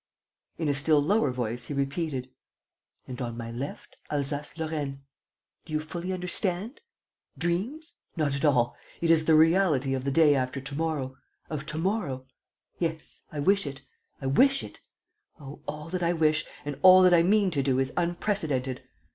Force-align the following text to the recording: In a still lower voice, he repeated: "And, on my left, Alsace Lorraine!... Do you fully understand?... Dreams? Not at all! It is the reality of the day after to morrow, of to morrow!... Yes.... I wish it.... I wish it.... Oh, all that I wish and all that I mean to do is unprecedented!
In 0.57 0.67
a 0.67 0.73
still 0.73 0.99
lower 0.99 1.29
voice, 1.31 1.65
he 1.65 1.75
repeated: 1.75 2.31
"And, 3.07 3.21
on 3.21 3.37
my 3.37 3.51
left, 3.51 3.97
Alsace 4.09 4.57
Lorraine!... 4.57 5.03
Do 5.63 5.73
you 5.73 5.79
fully 5.79 6.11
understand?... 6.11 6.81
Dreams? 7.37 7.97
Not 8.17 8.33
at 8.33 8.43
all! 8.43 8.75
It 8.99 9.11
is 9.11 9.25
the 9.25 9.35
reality 9.35 9.93
of 9.93 10.03
the 10.03 10.09
day 10.09 10.33
after 10.33 10.59
to 10.59 10.73
morrow, 10.75 11.17
of 11.51 11.67
to 11.67 11.77
morrow!... 11.77 12.25
Yes.... 12.79 13.21
I 13.31 13.41
wish 13.41 13.67
it.... 13.67 13.81
I 14.19 14.25
wish 14.25 14.63
it.... 14.63 14.79
Oh, 15.39 15.61
all 15.67 15.89
that 15.89 16.01
I 16.01 16.13
wish 16.13 16.45
and 16.65 16.79
all 16.81 17.03
that 17.03 17.13
I 17.13 17.21
mean 17.21 17.51
to 17.51 17.61
do 17.61 17.77
is 17.77 17.93
unprecedented! 17.95 18.81